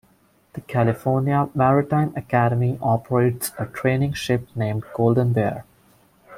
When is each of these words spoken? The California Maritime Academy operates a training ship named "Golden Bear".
The 0.53 0.61
California 0.61 1.47
Maritime 1.53 2.11
Academy 2.15 2.79
operates 2.81 3.51
a 3.59 3.67
training 3.67 4.13
ship 4.13 4.47
named 4.55 4.83
"Golden 4.95 5.31
Bear". 5.31 5.63